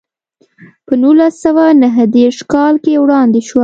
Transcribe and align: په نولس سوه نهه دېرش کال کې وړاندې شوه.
په 0.87 0.93
نولس 1.01 1.33
سوه 1.45 1.65
نهه 1.81 2.03
دېرش 2.17 2.39
کال 2.53 2.73
کې 2.83 3.01
وړاندې 3.03 3.41
شوه. 3.47 3.59